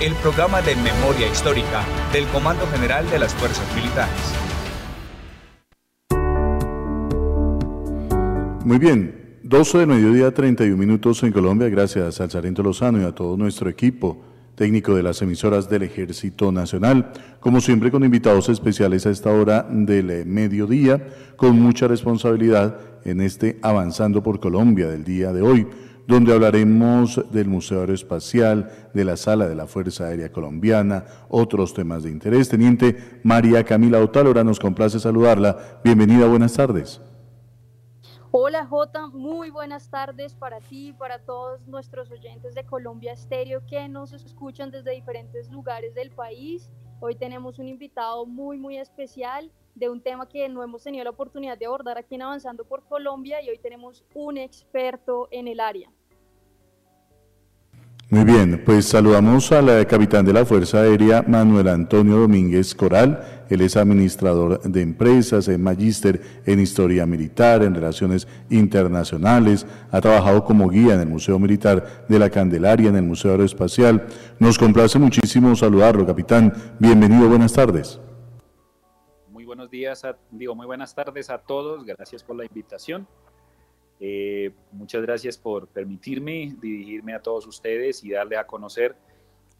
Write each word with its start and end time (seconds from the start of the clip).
El 0.00 0.14
programa 0.14 0.62
de 0.62 0.74
memoria 0.76 1.26
histórica 1.26 1.84
del 2.12 2.26
Comando 2.28 2.66
General 2.68 3.08
de 3.10 3.18
las 3.18 3.34
Fuerzas 3.34 3.66
Militares. 3.74 4.14
Muy 8.64 8.78
bien, 8.78 9.38
12 9.42 9.78
de 9.78 9.86
mediodía, 9.86 10.32
31 10.32 10.76
minutos 10.76 11.22
en 11.22 11.32
Colombia, 11.32 11.68
gracias 11.68 12.20
al 12.20 12.30
Sargento 12.30 12.62
Lozano 12.62 13.00
y 13.00 13.04
a 13.04 13.14
todo 13.14 13.36
nuestro 13.36 13.68
equipo 13.68 14.22
técnico 14.54 14.94
de 14.94 15.02
las 15.02 15.20
emisoras 15.22 15.68
del 15.68 15.82
Ejército 15.82 16.52
Nacional. 16.52 17.12
Como 17.40 17.60
siempre, 17.60 17.90
con 17.90 18.04
invitados 18.04 18.48
especiales 18.48 19.06
a 19.06 19.10
esta 19.10 19.30
hora 19.30 19.66
del 19.68 20.26
mediodía, 20.26 21.06
con 21.36 21.58
mucha 21.58 21.88
responsabilidad 21.88 22.78
en 23.04 23.20
este 23.20 23.58
Avanzando 23.62 24.22
por 24.22 24.40
Colombia 24.40 24.88
del 24.88 25.04
día 25.04 25.32
de 25.32 25.42
hoy 25.42 25.66
donde 26.10 26.34
hablaremos 26.34 27.20
del 27.30 27.46
Museo 27.46 27.80
Aeroespacial, 27.80 28.90
de 28.92 29.04
la 29.04 29.16
Sala 29.16 29.46
de 29.46 29.54
la 29.54 29.68
Fuerza 29.68 30.06
Aérea 30.06 30.32
Colombiana, 30.32 31.04
otros 31.28 31.72
temas 31.72 32.02
de 32.02 32.10
interés. 32.10 32.48
Teniente 32.48 33.20
María 33.22 33.62
Camila 33.62 34.00
Otálora, 34.00 34.42
nos 34.42 34.58
complace 34.58 34.98
saludarla. 34.98 35.80
Bienvenida, 35.84 36.26
buenas 36.26 36.54
tardes. 36.54 37.00
Hola 38.32 38.66
Jota, 38.66 39.06
muy 39.06 39.50
buenas 39.50 39.88
tardes 39.88 40.34
para 40.34 40.58
ti 40.58 40.92
para 40.92 41.20
todos 41.20 41.64
nuestros 41.68 42.10
oyentes 42.10 42.56
de 42.56 42.64
Colombia 42.64 43.12
Estéreo 43.12 43.64
que 43.66 43.88
nos 43.88 44.12
escuchan 44.12 44.72
desde 44.72 44.90
diferentes 44.90 45.48
lugares 45.50 45.94
del 45.94 46.10
país. 46.10 46.72
Hoy 46.98 47.14
tenemos 47.14 47.60
un 47.60 47.68
invitado 47.68 48.26
muy, 48.26 48.58
muy 48.58 48.78
especial 48.78 49.52
de 49.76 49.88
un 49.88 50.02
tema 50.02 50.28
que 50.28 50.48
no 50.48 50.64
hemos 50.64 50.82
tenido 50.82 51.04
la 51.04 51.10
oportunidad 51.10 51.56
de 51.56 51.66
abordar 51.66 51.98
aquí 51.98 52.16
en 52.16 52.22
Avanzando 52.22 52.64
por 52.64 52.82
Colombia 52.88 53.40
y 53.42 53.48
hoy 53.48 53.58
tenemos 53.58 54.04
un 54.14 54.38
experto 54.38 55.28
en 55.30 55.46
el 55.46 55.60
área. 55.60 55.90
Muy 58.12 58.24
bien, 58.24 58.60
pues 58.66 58.86
saludamos 58.86 59.52
al 59.52 59.86
capitán 59.86 60.26
de 60.26 60.32
la 60.32 60.44
Fuerza 60.44 60.80
Aérea, 60.80 61.22
Manuel 61.22 61.68
Antonio 61.68 62.16
Domínguez 62.16 62.74
Coral. 62.74 63.44
Él 63.48 63.60
es 63.60 63.76
administrador 63.76 64.60
de 64.62 64.82
empresas, 64.82 65.46
es 65.46 65.56
magíster 65.60 66.20
en 66.44 66.58
historia 66.58 67.06
militar, 67.06 67.62
en 67.62 67.72
relaciones 67.72 68.26
internacionales, 68.50 69.64
ha 69.92 70.00
trabajado 70.00 70.44
como 70.44 70.68
guía 70.68 70.94
en 70.94 71.02
el 71.02 71.08
Museo 71.08 71.38
Militar 71.38 72.04
de 72.08 72.18
la 72.18 72.30
Candelaria, 72.30 72.88
en 72.88 72.96
el 72.96 73.04
Museo 73.04 73.30
Aeroespacial. 73.30 74.04
Nos 74.40 74.58
complace 74.58 74.98
muchísimo 74.98 75.54
saludarlo, 75.54 76.04
capitán. 76.04 76.52
Bienvenido, 76.80 77.28
buenas 77.28 77.52
tardes. 77.52 78.00
Muy 79.30 79.44
buenos 79.44 79.70
días, 79.70 80.02
digo, 80.32 80.56
muy 80.56 80.66
buenas 80.66 80.92
tardes 80.96 81.30
a 81.30 81.38
todos. 81.38 81.84
Gracias 81.84 82.24
por 82.24 82.34
la 82.34 82.44
invitación. 82.44 83.06
Eh, 84.00 84.52
muchas 84.72 85.02
gracias 85.02 85.36
por 85.36 85.68
permitirme 85.68 86.56
dirigirme 86.60 87.14
a 87.14 87.20
todos 87.20 87.46
ustedes 87.46 88.02
y 88.02 88.10
darle 88.10 88.38
a 88.38 88.46
conocer 88.46 88.96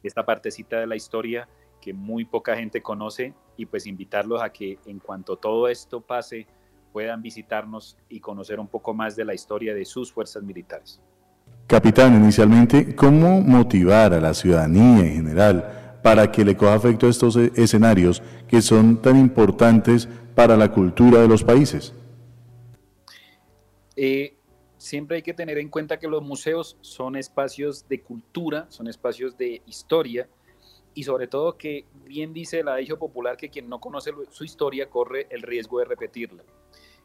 esta 0.03 0.25
partecita 0.25 0.81
de 0.81 0.87
la 0.87 0.97
historia 0.97 1.47
que 1.81 1.93
muy 1.93 2.25
poca 2.25 2.57
gente 2.57 2.81
conoce 2.81 3.35
y 3.57 3.67
pues 3.67 3.87
invitarlos 3.87 4.43
a 4.43 4.51
que 4.51 4.79
en 4.87 4.99
cuanto 4.99 5.37
todo 5.37 5.69
esto 5.69 6.01
pase 6.01 6.47
puedan 6.93 7.21
visitarnos 7.21 7.99
y 8.09 8.21
conocer 8.21 8.59
un 8.59 8.67
poco 8.67 8.95
más 8.95 9.15
de 9.15 9.27
la 9.27 9.35
historia 9.35 9.75
de 9.75 9.85
sus 9.85 10.11
fuerzas 10.11 10.43
militares. 10.43 11.01
Capitán, 11.67 12.17
inicialmente, 12.17 12.97
¿cómo 12.97 13.41
motivar 13.43 14.13
a 14.15 14.21
la 14.21 14.35
ciudadanía 14.35 15.07
en 15.07 15.13
general 15.13 16.01
para 16.03 16.33
que 16.33 16.45
le 16.45 16.57
coja 16.57 16.75
afecto 16.75 17.07
a 17.07 17.11
estos 17.11 17.37
escenarios 17.37 18.23
que 18.49 18.61
son 18.63 19.01
tan 19.01 19.17
importantes 19.17 20.09
para 20.35 20.57
la 20.57 20.73
cultura 20.73 21.21
de 21.21 21.29
los 21.29 21.45
países? 21.45 21.95
Eh, 23.97 24.35
siempre 24.81 25.17
hay 25.17 25.23
que 25.23 25.35
tener 25.35 25.59
en 25.59 25.69
cuenta 25.69 25.99
que 25.99 26.09
los 26.09 26.23
museos 26.23 26.77
son 26.81 27.17
espacios 27.17 27.87
de 27.89 28.01
cultura, 28.01 28.67
son 28.71 28.89
espacios 28.89 29.37
de 29.37 29.63
historia 29.67 30.29
y 30.95 31.05
sobre 31.05 31.27
todo 31.27 31.57
que 31.57 31.85
bien 32.07 32.33
dice 32.33 32.65
la 32.65 32.77
dicho 32.77 32.99
popular 32.99 33.37
que 33.37 33.51
quien 33.51 33.69
no 33.69 33.81
conoce 33.81 34.13
su 34.31 34.45
historia 34.45 34.89
corre 34.89 35.27
el 35.31 35.43
riesgo 35.43 35.79
de 35.81 35.85
repetirla. 35.85 36.43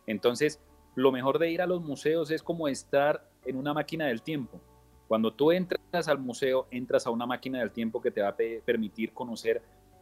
Entonces, 0.07 0.59
lo 0.95 1.11
mejor 1.11 1.39
de 1.39 1.51
ir 1.51 1.61
a 1.61 1.67
los 1.67 1.81
museos 1.81 2.31
es 2.31 2.41
como 2.41 2.67
estar 2.67 3.29
en 3.43 3.57
una 3.57 3.73
máquina 3.73 4.07
del 4.07 4.21
tiempo. 4.21 4.61
Cuando 5.07 5.33
tú 5.33 5.51
entras 5.51 6.07
al 6.07 6.17
museo, 6.17 6.67
entras 6.71 7.05
a 7.05 7.11
una 7.11 7.25
máquina 7.25 7.59
del 7.59 7.71
tiempo 7.71 8.01
que 8.01 8.11
te 8.11 8.21
va 8.21 8.29
a 8.29 8.37
permitir 8.65 9.11
conocer 9.11 9.61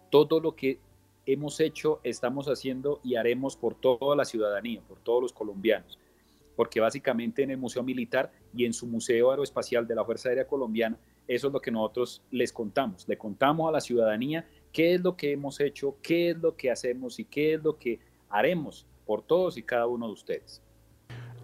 todo 0.09 0.39
lo 0.39 0.55
que 0.55 0.79
hemos 1.25 1.59
hecho, 1.59 1.99
estamos 2.03 2.47
haciendo 2.47 2.99
y 3.03 3.15
haremos 3.15 3.57
por 3.57 3.75
toda 3.75 4.15
la 4.15 4.25
ciudadanía, 4.25 4.81
por 4.87 4.99
todos 4.99 5.21
los 5.23 5.33
colombianos 5.33 5.97
porque 6.55 6.79
básicamente 6.79 7.43
en 7.43 7.51
el 7.51 7.57
Museo 7.57 7.83
Militar 7.83 8.31
y 8.55 8.65
en 8.65 8.73
su 8.73 8.87
Museo 8.87 9.31
Aeroespacial 9.31 9.87
de 9.87 9.95
la 9.95 10.05
Fuerza 10.05 10.29
Aérea 10.29 10.47
Colombiana, 10.47 10.97
eso 11.27 11.47
es 11.47 11.53
lo 11.53 11.61
que 11.61 11.71
nosotros 11.71 12.21
les 12.31 12.51
contamos. 12.51 13.07
Le 13.07 13.17
contamos 13.17 13.69
a 13.69 13.71
la 13.71 13.81
ciudadanía 13.81 14.47
qué 14.71 14.95
es 14.95 15.01
lo 15.01 15.15
que 15.15 15.31
hemos 15.31 15.59
hecho, 15.59 15.97
qué 16.01 16.31
es 16.31 16.37
lo 16.37 16.55
que 16.55 16.71
hacemos 16.71 17.19
y 17.19 17.25
qué 17.25 17.53
es 17.53 17.63
lo 17.63 17.77
que 17.77 17.99
haremos 18.29 18.85
por 19.05 19.21
todos 19.21 19.57
y 19.57 19.63
cada 19.63 19.87
uno 19.87 20.07
de 20.07 20.13
ustedes. 20.13 20.61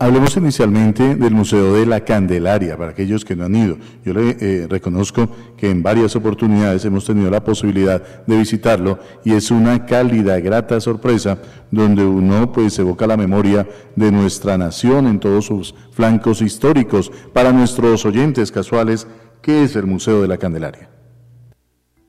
Hablemos 0.02 0.38
inicialmente 0.38 1.16
del 1.16 1.34
Museo 1.34 1.74
de 1.74 1.86
la 1.86 2.06
Candelaria, 2.06 2.78
para 2.78 2.92
aquellos 2.92 3.26
que 3.26 3.36
no 3.36 3.44
han 3.44 3.54
ido. 3.54 3.78
Yo 4.06 4.14
le 4.14 4.38
eh, 4.40 4.66
reconozco 4.70 5.28
que 5.58 5.70
en 5.70 5.84
varias 5.84 6.16
oportunidades 6.16 6.86
hemos 6.86 7.04
tenido 7.04 7.30
la 7.30 7.44
posibilidad 7.44 8.02
de 8.26 8.38
visitarlo 8.38 9.00
y 9.26 9.34
es 9.34 9.52
una 9.52 9.86
cálida, 9.86 10.40
grata 10.40 10.80
sorpresa 10.80 11.42
donde 11.70 12.06
uno 12.06 12.50
pues 12.50 12.80
evoca 12.80 13.08
la 13.08 13.18
memoria 13.18 13.68
de 13.98 14.10
nuestra 14.10 14.58
nación 14.58 15.06
en 15.06 15.20
todos 15.20 15.48
sus 15.48 15.76
flancos 15.92 16.42
históricos. 16.42 17.12
Para 17.34 17.52
nuestros 17.52 18.06
oyentes 18.06 18.54
casuales, 18.54 19.06
¿qué 19.42 19.64
es 19.64 19.76
el 19.76 19.86
Museo 19.86 20.22
de 20.22 20.30
la 20.30 20.38
Candelaria? 20.38 20.90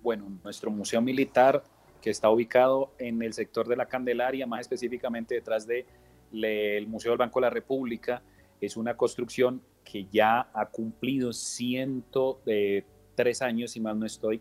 Bueno, 0.00 0.30
nuestro 0.44 0.70
Museo 0.70 1.02
Militar, 1.02 1.64
que 2.00 2.10
está 2.10 2.30
ubicado 2.30 2.92
en 3.00 3.20
el 3.20 3.32
sector 3.32 3.66
de 3.66 3.74
la 3.74 3.86
Candelaria, 3.86 4.46
más 4.46 4.60
específicamente 4.60 5.34
detrás 5.34 5.66
de 5.66 5.86
el 6.32 6.86
Museo 6.86 7.12
del 7.12 7.18
Banco 7.18 7.40
de 7.40 7.46
la 7.46 7.50
República 7.50 8.22
es 8.60 8.76
una 8.76 8.96
construcción 8.96 9.62
que 9.84 10.06
ya 10.10 10.50
ha 10.52 10.66
cumplido 10.66 11.32
103 11.32 13.42
años, 13.42 13.72
si 13.72 13.80
mal 13.80 13.98
no 13.98 14.06
estoy, 14.06 14.40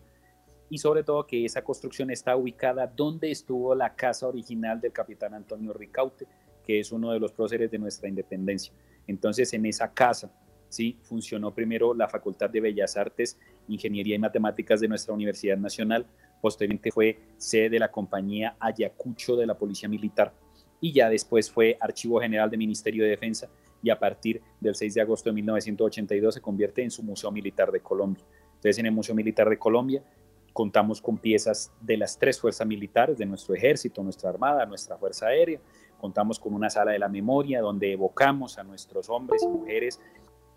y 0.68 0.78
sobre 0.78 1.02
todo 1.02 1.26
que 1.26 1.44
esa 1.44 1.62
construcción 1.62 2.10
está 2.10 2.36
ubicada 2.36 2.86
donde 2.86 3.30
estuvo 3.30 3.74
la 3.74 3.94
casa 3.94 4.28
original 4.28 4.80
del 4.80 4.92
capitán 4.92 5.34
Antonio 5.34 5.72
Ricaute, 5.72 6.26
que 6.64 6.78
es 6.78 6.92
uno 6.92 7.10
de 7.10 7.18
los 7.18 7.32
próceres 7.32 7.70
de 7.70 7.78
nuestra 7.78 8.08
independencia. 8.08 8.72
Entonces, 9.06 9.52
en 9.52 9.66
esa 9.66 9.92
casa, 9.92 10.32
sí, 10.68 10.96
funcionó 11.02 11.52
primero 11.52 11.92
la 11.92 12.08
Facultad 12.08 12.48
de 12.48 12.60
Bellas 12.60 12.96
Artes, 12.96 13.36
Ingeniería 13.66 14.14
y 14.14 14.20
Matemáticas 14.20 14.80
de 14.80 14.86
nuestra 14.86 15.12
Universidad 15.12 15.56
Nacional, 15.56 16.06
posteriormente 16.40 16.92
fue 16.92 17.18
sede 17.36 17.70
de 17.70 17.78
la 17.80 17.90
compañía 17.90 18.56
Ayacucho 18.60 19.36
de 19.36 19.46
la 19.46 19.58
Policía 19.58 19.88
Militar, 19.88 20.32
y 20.80 20.92
ya 20.92 21.08
después 21.08 21.50
fue 21.50 21.76
Archivo 21.80 22.20
General 22.20 22.48
del 22.48 22.58
Ministerio 22.58 23.04
de 23.04 23.10
Defensa 23.10 23.48
y 23.82 23.90
a 23.90 23.98
partir 23.98 24.42
del 24.60 24.74
6 24.74 24.94
de 24.94 25.00
agosto 25.00 25.30
de 25.30 25.34
1982 25.34 26.34
se 26.34 26.40
convierte 26.40 26.82
en 26.82 26.90
su 26.90 27.02
Museo 27.02 27.30
Militar 27.30 27.70
de 27.70 27.80
Colombia. 27.80 28.24
Entonces 28.54 28.78
en 28.78 28.86
el 28.86 28.92
Museo 28.92 29.14
Militar 29.14 29.48
de 29.48 29.58
Colombia 29.58 30.02
contamos 30.52 31.00
con 31.00 31.16
piezas 31.18 31.72
de 31.80 31.96
las 31.96 32.18
tres 32.18 32.40
fuerzas 32.40 32.66
militares, 32.66 33.16
de 33.16 33.26
nuestro 33.26 33.54
ejército, 33.54 34.02
nuestra 34.02 34.30
armada, 34.30 34.66
nuestra 34.66 34.96
fuerza 34.96 35.26
aérea. 35.26 35.60
Contamos 35.98 36.38
con 36.38 36.54
una 36.54 36.70
sala 36.70 36.92
de 36.92 36.98
la 36.98 37.08
memoria 37.08 37.60
donde 37.60 37.92
evocamos 37.92 38.58
a 38.58 38.64
nuestros 38.64 39.08
hombres 39.08 39.42
y 39.42 39.46
mujeres 39.46 40.00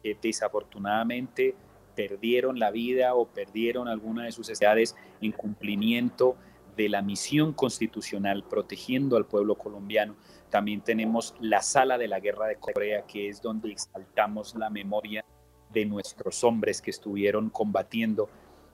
que 0.01 0.17
desafortunadamente 0.21 1.55
perdieron 1.95 2.59
la 2.59 2.71
vida 2.71 3.13
o 3.13 3.27
perdieron 3.27 3.87
alguna 3.87 4.25
de 4.25 4.31
sus 4.31 4.49
necesidades 4.49 4.95
en 5.21 5.31
cumplimiento 5.31 6.35
de 6.75 6.89
la 6.89 7.01
misión 7.01 7.53
constitucional 7.53 8.43
protegiendo 8.43 9.17
al 9.17 9.25
pueblo 9.25 9.55
colombiano. 9.55 10.15
También 10.49 10.81
tenemos 10.81 11.35
la 11.39 11.61
sala 11.61 11.97
de 11.97 12.07
la 12.07 12.19
guerra 12.19 12.47
de 12.47 12.57
Corea, 12.57 13.05
que 13.07 13.29
es 13.29 13.41
donde 13.41 13.71
exaltamos 13.71 14.55
la 14.55 14.69
memoria 14.69 15.25
de 15.71 15.85
nuestros 15.85 16.43
hombres 16.43 16.81
que 16.81 16.91
estuvieron 16.91 17.49
combatiendo 17.49 18.29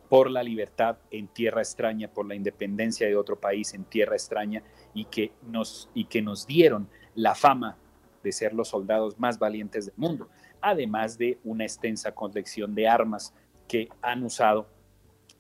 por 0.10 0.30
la 0.32 0.44
libertad 0.44 0.98
en 1.12 1.28
tierra 1.28 1.62
extraña, 1.62 2.08
por 2.08 2.28
la 2.28 2.36
independencia 2.36 3.08
de 3.08 3.16
otro 3.16 3.40
país 3.40 3.74
en 3.74 3.86
tierra 3.86 4.16
extraña 4.16 4.64
y 4.94 5.06
que 5.06 5.32
nos, 5.44 5.90
y 5.94 6.06
que 6.06 6.22
nos 6.22 6.48
dieron 6.48 6.90
la 7.16 7.36
fama 7.36 7.78
de 8.24 8.32
ser 8.32 8.54
los 8.54 8.70
soldados 8.70 9.20
más 9.20 9.40
valientes 9.40 9.86
del 9.86 9.96
mundo, 9.98 10.30
además 10.62 11.18
de 11.18 11.40
una 11.44 11.64
extensa 11.64 12.14
colección 12.14 12.76
de 12.76 12.88
armas 12.88 13.34
que 13.68 13.88
han 14.02 14.24
usado 14.24 14.68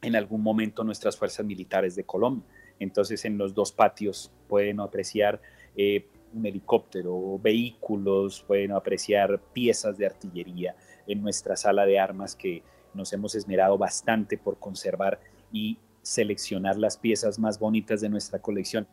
en 0.01 0.15
algún 0.15 0.41
momento 0.41 0.83
nuestras 0.83 1.17
fuerzas 1.17 1.45
militares 1.45 1.95
de 1.95 2.05
Colombia. 2.05 2.45
Entonces 2.79 3.25
en 3.25 3.37
los 3.37 3.53
dos 3.53 3.71
patios 3.71 4.31
pueden 4.47 4.79
apreciar 4.79 5.41
eh, 5.75 6.07
un 6.33 6.45
helicóptero, 6.45 7.39
vehículos, 7.39 8.43
pueden 8.43 8.71
apreciar 8.71 9.39
piezas 9.53 9.97
de 9.97 10.05
artillería 10.05 10.75
en 11.07 11.21
nuestra 11.21 11.55
sala 11.55 11.85
de 11.85 11.99
armas 11.99 12.35
que 12.35 12.63
nos 12.93 13.11
hemos 13.13 13.35
esmerado 13.35 13.77
bastante 13.77 14.37
por 14.37 14.57
conservar 14.59 15.19
y 15.51 15.77
seleccionar 16.01 16.77
las 16.77 16.97
piezas 16.97 17.39
más 17.39 17.59
bonitas 17.59 18.01
de 18.01 18.09
nuestra 18.09 18.39
colección. 18.39 18.87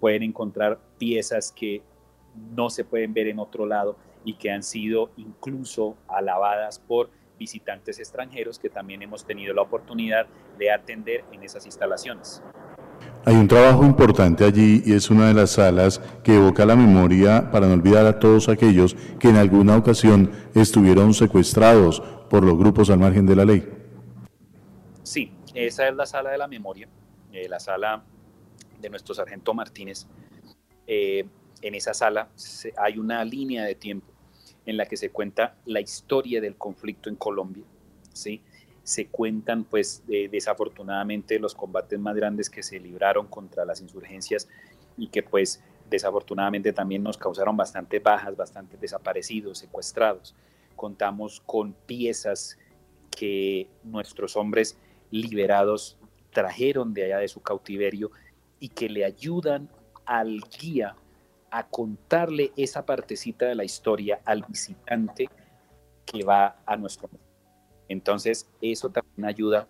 Pueden 0.00 0.22
encontrar 0.22 0.78
piezas 0.98 1.52
que 1.52 1.82
no 2.54 2.70
se 2.70 2.84
pueden 2.84 3.14
ver 3.14 3.28
en 3.28 3.38
otro 3.38 3.66
lado 3.66 3.96
y 4.24 4.34
que 4.34 4.50
han 4.50 4.62
sido 4.62 5.10
incluso 5.16 5.96
alabadas 6.08 6.78
por 6.78 7.10
visitantes 7.38 7.98
extranjeros 7.98 8.58
que 8.58 8.70
también 8.70 9.02
hemos 9.02 9.24
tenido 9.24 9.54
la 9.54 9.62
oportunidad 9.62 10.26
de 10.58 10.70
atender 10.70 11.24
en 11.32 11.42
esas 11.42 11.66
instalaciones. 11.66 12.42
Hay 13.28 13.34
un 13.34 13.48
trabajo 13.48 13.84
importante 13.84 14.44
allí 14.44 14.84
y 14.86 14.92
es 14.92 15.10
una 15.10 15.26
de 15.26 15.34
las 15.34 15.50
salas 15.50 16.00
que 16.22 16.36
evoca 16.36 16.64
la 16.64 16.76
memoria 16.76 17.50
para 17.50 17.66
no 17.66 17.74
olvidar 17.74 18.06
a 18.06 18.20
todos 18.20 18.48
aquellos 18.48 18.94
que 19.18 19.30
en 19.30 19.34
alguna 19.34 19.76
ocasión 19.76 20.30
estuvieron 20.54 21.12
secuestrados 21.12 22.00
por 22.30 22.44
los 22.44 22.56
grupos 22.56 22.88
al 22.88 23.00
margen 23.00 23.26
de 23.26 23.34
la 23.34 23.44
ley. 23.44 23.68
Sí, 25.02 25.32
esa 25.54 25.88
es 25.88 25.96
la 25.96 26.06
sala 26.06 26.30
de 26.30 26.38
la 26.38 26.46
memoria, 26.46 26.88
eh, 27.32 27.48
la 27.48 27.58
sala 27.58 28.04
de 28.80 28.90
nuestro 28.90 29.12
sargento 29.12 29.52
Martínez. 29.54 30.06
Eh, 30.86 31.26
en 31.62 31.74
esa 31.74 31.94
sala 31.94 32.28
hay 32.76 32.96
una 32.96 33.24
línea 33.24 33.64
de 33.64 33.74
tiempo 33.74 34.06
en 34.66 34.76
la 34.76 34.86
que 34.86 34.96
se 34.96 35.10
cuenta 35.10 35.56
la 35.64 35.80
historia 35.80 36.40
del 36.40 36.54
conflicto 36.54 37.08
en 37.08 37.16
Colombia, 37.16 37.64
¿sí? 38.12 38.40
Se 38.86 39.08
cuentan 39.08 39.64
pues 39.64 40.04
desafortunadamente 40.06 41.40
los 41.40 41.56
combates 41.56 41.98
más 41.98 42.14
grandes 42.14 42.48
que 42.48 42.62
se 42.62 42.78
libraron 42.78 43.26
contra 43.26 43.64
las 43.64 43.80
insurgencias 43.80 44.48
y 44.96 45.08
que 45.08 45.24
pues 45.24 45.60
desafortunadamente 45.90 46.72
también 46.72 47.02
nos 47.02 47.18
causaron 47.18 47.56
bastantes 47.56 48.00
bajas, 48.00 48.36
bastantes 48.36 48.80
desaparecidos, 48.80 49.58
secuestrados. 49.58 50.36
Contamos 50.76 51.42
con 51.44 51.72
piezas 51.72 52.58
que 53.10 53.68
nuestros 53.82 54.36
hombres 54.36 54.78
liberados 55.10 55.98
trajeron 56.30 56.94
de 56.94 57.06
allá 57.06 57.18
de 57.18 57.26
su 57.26 57.42
cautiverio 57.42 58.12
y 58.60 58.68
que 58.68 58.88
le 58.88 59.04
ayudan 59.04 59.68
al 60.04 60.40
guía 60.60 60.94
a 61.50 61.66
contarle 61.66 62.52
esa 62.56 62.86
partecita 62.86 63.46
de 63.46 63.56
la 63.56 63.64
historia 63.64 64.20
al 64.24 64.44
visitante 64.44 65.28
que 66.04 66.22
va 66.22 66.62
a 66.64 66.76
nuestro 66.76 67.08
entonces, 67.88 68.48
eso 68.60 68.90
también 68.90 69.24
ayuda 69.26 69.68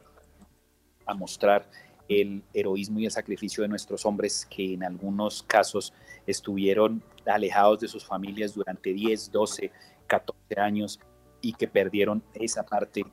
a 1.04 1.14
mostrar 1.14 1.68
el 2.08 2.42
heroísmo 2.52 3.00
y 3.00 3.06
el 3.06 3.10
sacrificio 3.10 3.62
de 3.62 3.68
nuestros 3.68 4.06
hombres 4.06 4.46
que 4.46 4.74
en 4.74 4.84
algunos 4.84 5.42
casos 5.42 5.92
estuvieron 6.26 7.02
alejados 7.26 7.80
de 7.80 7.88
sus 7.88 8.04
familias 8.04 8.54
durante 8.54 8.92
10, 8.92 9.32
12, 9.32 9.72
14 10.06 10.60
años 10.60 11.00
y 11.40 11.52
que 11.52 11.66
perdieron 11.66 12.22
esa 12.34 12.64
parte 12.64 13.04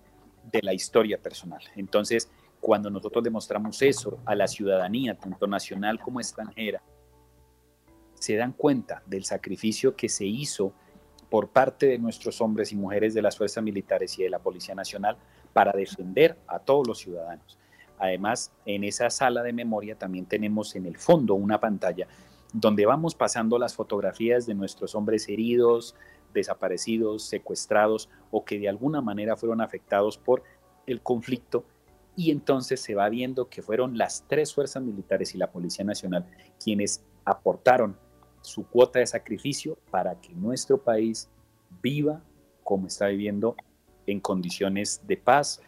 de 0.52 0.62
la 0.62 0.74
historia 0.74 1.18
personal. 1.18 1.62
Entonces, 1.76 2.30
cuando 2.60 2.90
nosotros 2.90 3.24
demostramos 3.24 3.82
eso 3.82 4.20
a 4.26 4.36
la 4.36 4.48
ciudadanía, 4.48 5.18
tanto 5.18 5.48
nacional 5.48 6.00
como 6.00 6.20
extranjera, 6.20 6.82
se 8.14 8.36
dan 8.36 8.54
cuenta 8.54 9.04
del 9.06 9.26
sacrificio 9.26 9.96
que 9.96 10.08
se 10.08 10.26
hizo 10.26 10.74
por 11.34 11.50
parte 11.50 11.88
de 11.88 11.98
nuestros 11.98 12.42
hombres 12.42 12.72
y 12.72 12.76
mujeres 12.76 13.16
de 13.16 13.24
las 13.24 13.36
fuerzas 13.36 13.64
militares 13.64 14.20
y 14.20 14.22
de 14.22 14.30
la 14.30 14.38
Policía 14.38 14.76
Nacional 14.76 15.18
para 15.52 15.72
defender 15.72 16.38
a 16.46 16.60
todos 16.60 16.88
los 16.88 17.00
ciudadanos. 17.00 17.58
Además, 17.98 18.52
en 18.68 18.84
esa 18.84 19.10
sala 19.10 19.42
de 19.42 19.52
memoria 19.52 19.98
también 19.98 20.28
tenemos 20.28 20.76
en 20.76 20.86
el 20.86 20.96
fondo 20.96 21.34
una 21.34 21.60
pantalla 21.60 22.08
donde 22.54 22.86
vamos 22.86 23.16
pasando 23.16 23.58
las 23.58 23.74
fotografías 23.74 24.46
de 24.46 24.54
nuestros 24.54 24.94
hombres 24.94 25.28
heridos, 25.28 25.96
desaparecidos, 26.36 27.24
secuestrados 27.24 28.10
o 28.30 28.46
que 28.46 28.60
de 28.60 28.70
alguna 28.70 29.02
manera 29.02 29.36
fueron 29.36 29.60
afectados 29.60 30.20
por 30.20 30.44
el 30.86 31.02
conflicto 31.02 31.66
y 32.16 32.30
entonces 32.30 32.80
se 32.80 32.94
va 32.94 33.10
viendo 33.10 33.50
que 33.50 33.64
fueron 33.64 33.98
las 33.98 34.24
tres 34.28 34.54
fuerzas 34.54 34.84
militares 34.84 35.34
y 35.34 35.40
la 35.40 35.52
Policía 35.52 35.84
Nacional 35.84 36.28
quienes 36.64 37.04
aportaron 37.26 37.98
su 38.44 38.68
cuota 38.68 39.00
de 39.00 39.08
sacrificio 39.08 39.78
para 39.90 40.20
que 40.20 40.34
nuestro 40.34 40.78
país 40.78 41.30
viva 41.82 42.22
como 42.64 42.88
está 42.88 43.08
viviendo 43.08 43.56
en 44.06 44.20
condiciones 44.20 45.02
de 45.08 45.18
paz, 45.18 45.62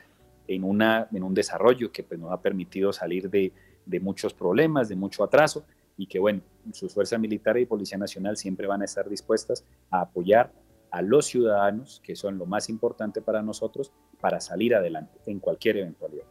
en, 0.47 0.63
una, 0.63 1.07
en 1.11 1.23
un 1.23 1.33
desarrollo 1.33 1.91
que 1.91 2.03
pues, 2.03 2.19
nos 2.19 2.31
ha 2.31 2.41
permitido 2.41 2.93
salir 2.93 3.29
de, 3.29 3.51
de 3.85 3.99
muchos 3.99 4.33
problemas, 4.33 4.89
de 4.89 4.95
mucho 4.95 5.23
atraso, 5.23 5.65
y 5.97 6.07
que 6.07 6.19
bueno, 6.19 6.41
sus 6.73 6.93
fuerzas 6.93 7.19
militares 7.19 7.63
y 7.63 7.65
Policía 7.65 7.97
Nacional 7.97 8.37
siempre 8.37 8.67
van 8.67 8.81
a 8.81 8.85
estar 8.85 9.09
dispuestas 9.09 9.65
a 9.89 10.01
apoyar 10.01 10.51
a 10.91 11.01
los 11.01 11.25
ciudadanos, 11.25 12.01
que 12.03 12.15
son 12.15 12.37
lo 12.37 12.45
más 12.45 12.69
importante 12.69 13.21
para 13.21 13.41
nosotros, 13.41 13.91
para 14.19 14.39
salir 14.39 14.75
adelante 14.75 15.19
en 15.25 15.39
cualquier 15.39 15.77
eventualidad. 15.77 16.25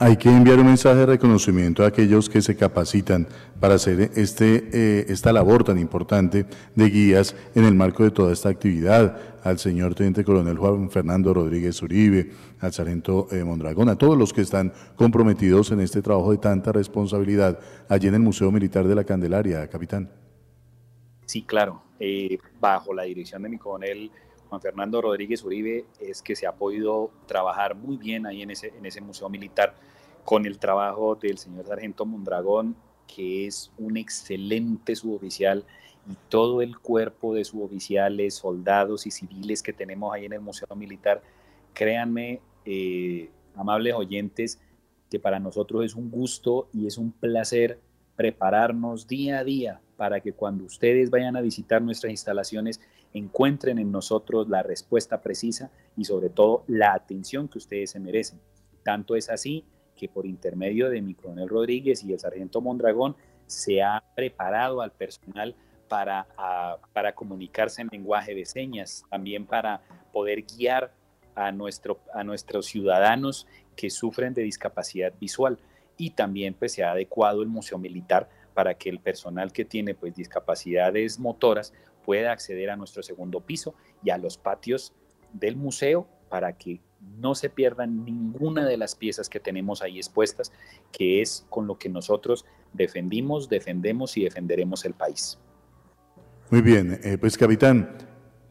Hay 0.00 0.16
que 0.16 0.28
enviar 0.28 0.60
un 0.60 0.66
mensaje 0.66 1.00
de 1.00 1.06
reconocimiento 1.06 1.82
a 1.82 1.88
aquellos 1.88 2.28
que 2.28 2.40
se 2.40 2.56
capacitan 2.56 3.26
para 3.58 3.74
hacer 3.74 4.12
este, 4.14 4.68
eh, 4.72 5.06
esta 5.08 5.32
labor 5.32 5.64
tan 5.64 5.76
importante 5.76 6.46
de 6.76 6.88
guías 6.88 7.34
en 7.56 7.64
el 7.64 7.74
marco 7.74 8.04
de 8.04 8.12
toda 8.12 8.32
esta 8.32 8.48
actividad, 8.48 9.40
al 9.42 9.58
señor 9.58 9.96
Teniente 9.96 10.22
Coronel 10.22 10.56
Juan 10.56 10.88
Fernando 10.88 11.34
Rodríguez 11.34 11.82
Uribe, 11.82 12.30
al 12.60 12.72
sargento 12.72 13.26
eh, 13.32 13.42
Mondragón, 13.42 13.88
a 13.88 13.98
todos 13.98 14.16
los 14.16 14.32
que 14.32 14.42
están 14.42 14.72
comprometidos 14.94 15.72
en 15.72 15.80
este 15.80 16.00
trabajo 16.00 16.30
de 16.30 16.38
tanta 16.38 16.70
responsabilidad 16.70 17.58
allí 17.88 18.06
en 18.06 18.14
el 18.14 18.20
Museo 18.20 18.52
Militar 18.52 18.86
de 18.86 18.94
la 18.94 19.02
Candelaria, 19.02 19.68
capitán. 19.68 20.08
Sí, 21.26 21.42
claro, 21.42 21.82
eh, 21.98 22.38
bajo 22.60 22.94
la 22.94 23.02
dirección 23.02 23.42
de 23.42 23.48
mi 23.48 23.58
coronel 23.58 24.12
Juan 24.48 24.60
Fernando 24.60 25.00
Rodríguez 25.00 25.44
Uribe 25.44 25.84
es 26.00 26.22
que 26.22 26.36
se 26.36 26.46
ha 26.46 26.52
podido 26.52 27.10
trabajar 27.26 27.74
muy 27.74 27.96
bien 27.96 28.26
ahí 28.26 28.42
en 28.42 28.50
ese, 28.50 28.72
en 28.76 28.86
ese 28.86 29.00
museo 29.00 29.28
militar 29.28 29.74
con 30.24 30.46
el 30.46 30.58
trabajo 30.58 31.14
del 31.14 31.38
señor 31.38 31.66
Sargento 31.66 32.04
Mondragón, 32.04 32.76
que 33.06 33.46
es 33.46 33.70
un 33.78 33.96
excelente 33.96 34.94
suboficial, 34.94 35.64
y 36.08 36.16
todo 36.28 36.62
el 36.62 36.78
cuerpo 36.78 37.34
de 37.34 37.44
suboficiales, 37.44 38.34
soldados 38.34 39.06
y 39.06 39.10
civiles 39.10 39.62
que 39.62 39.72
tenemos 39.72 40.14
ahí 40.14 40.24
en 40.24 40.32
el 40.32 40.40
Museo 40.40 40.68
Militar. 40.74 41.22
Créanme, 41.74 42.40
eh, 42.64 43.30
amables 43.54 43.94
oyentes, 43.94 44.60
que 45.10 45.18
para 45.18 45.38
nosotros 45.38 45.84
es 45.84 45.94
un 45.94 46.10
gusto 46.10 46.68
y 46.72 46.86
es 46.86 46.96
un 46.98 47.12
placer 47.12 47.80
prepararnos 48.16 49.06
día 49.06 49.38
a 49.38 49.44
día 49.44 49.80
para 49.96 50.20
que 50.20 50.32
cuando 50.32 50.64
ustedes 50.64 51.10
vayan 51.10 51.36
a 51.36 51.40
visitar 51.40 51.82
nuestras 51.82 52.10
instalaciones 52.10 52.80
encuentren 53.12 53.78
en 53.78 53.90
nosotros 53.90 54.48
la 54.48 54.62
respuesta 54.62 55.20
precisa 55.20 55.70
y 55.96 56.04
sobre 56.04 56.30
todo 56.30 56.64
la 56.66 56.94
atención 56.94 57.48
que 57.48 57.58
ustedes 57.58 57.90
se 57.90 58.00
merecen. 58.00 58.40
Tanto 58.82 59.16
es 59.16 59.30
así 59.30 59.64
que 59.96 60.08
por 60.08 60.26
intermedio 60.26 60.88
de 60.88 61.02
mi 61.02 61.14
coronel 61.14 61.48
Rodríguez 61.48 62.04
y 62.04 62.12
el 62.12 62.20
sargento 62.20 62.60
Mondragón 62.60 63.16
se 63.46 63.82
ha 63.82 64.04
preparado 64.14 64.80
al 64.80 64.92
personal 64.92 65.56
para, 65.88 66.26
para 66.92 67.14
comunicarse 67.14 67.82
en 67.82 67.88
lenguaje 67.90 68.34
de 68.34 68.44
señas, 68.44 69.04
también 69.08 69.46
para 69.46 69.80
poder 70.12 70.42
guiar 70.42 70.92
a, 71.34 71.50
nuestro, 71.50 72.00
a 72.12 72.22
nuestros 72.24 72.66
ciudadanos 72.66 73.46
que 73.74 73.90
sufren 73.90 74.34
de 74.34 74.42
discapacidad 74.42 75.12
visual 75.18 75.58
y 75.96 76.10
también 76.10 76.54
pues 76.54 76.72
se 76.72 76.84
ha 76.84 76.92
adecuado 76.92 77.42
el 77.42 77.48
Museo 77.48 77.78
Militar 77.78 78.28
para 78.54 78.74
que 78.74 78.90
el 78.90 78.98
personal 79.00 79.52
que 79.52 79.64
tiene 79.64 79.94
pues 79.94 80.14
discapacidades 80.14 81.18
motoras 81.18 81.72
pueda 82.08 82.32
acceder 82.32 82.70
a 82.70 82.76
nuestro 82.76 83.02
segundo 83.02 83.42
piso 83.42 83.74
y 84.02 84.08
a 84.08 84.16
los 84.16 84.38
patios 84.38 84.94
del 85.34 85.56
museo 85.56 86.08
para 86.30 86.56
que 86.56 86.80
no 87.18 87.34
se 87.34 87.50
pierdan 87.50 88.02
ninguna 88.06 88.64
de 88.64 88.78
las 88.78 88.94
piezas 88.94 89.28
que 89.28 89.40
tenemos 89.40 89.82
ahí 89.82 89.98
expuestas, 89.98 90.50
que 90.90 91.20
es 91.20 91.44
con 91.50 91.66
lo 91.66 91.76
que 91.78 91.90
nosotros 91.90 92.46
defendimos, 92.72 93.50
defendemos 93.50 94.16
y 94.16 94.24
defenderemos 94.24 94.86
el 94.86 94.94
país. 94.94 95.38
Muy 96.48 96.62
bien, 96.62 96.98
eh, 97.04 97.18
pues 97.18 97.36
capitán, 97.36 97.98